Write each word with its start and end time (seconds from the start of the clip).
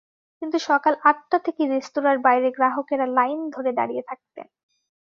কিন্তু 0.41 0.57
সকাল 0.69 0.93
আটটা 1.03 1.37
থেকে 1.39 1.61
রেস্তোরাঁর 1.65 2.17
বাইরে 2.19 2.47
গ্রাহকেরা 2.51 3.05
লাইন 3.17 3.39
ধরে 3.55 3.71
দাঁড়িয়ে 3.73 4.03
থাকতেন। 4.07 4.47